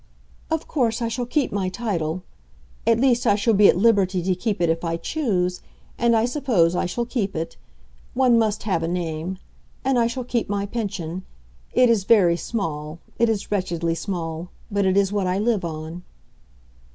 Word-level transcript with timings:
"Of 0.49 0.67
course 0.67 0.99
I 0.99 1.09
shall 1.09 1.27
keep 1.27 1.51
my 1.51 1.69
title; 1.69 2.23
at 2.87 2.99
least, 2.99 3.27
I 3.27 3.35
shall 3.35 3.53
be 3.53 3.67
at 3.67 3.77
liberty 3.77 4.23
to 4.23 4.33
keep 4.33 4.59
it 4.59 4.67
if 4.67 4.83
I 4.83 4.97
choose. 4.97 5.61
And 5.99 6.15
I 6.15 6.25
suppose 6.25 6.75
I 6.75 6.87
shall 6.87 7.05
keep 7.05 7.35
it. 7.35 7.55
One 8.15 8.39
must 8.39 8.63
have 8.63 8.81
a 8.81 8.87
name. 8.87 9.37
And 9.85 9.99
I 9.99 10.07
shall 10.07 10.23
keep 10.23 10.49
my 10.49 10.65
pension. 10.65 11.23
It 11.71 11.87
is 11.87 12.05
very 12.05 12.35
small—it 12.35 13.29
is 13.29 13.51
wretchedly 13.51 13.93
small; 13.93 14.49
but 14.71 14.87
it 14.87 14.97
is 14.97 15.13
what 15.13 15.27
I 15.27 15.37
live 15.37 15.63
on." 15.63 16.01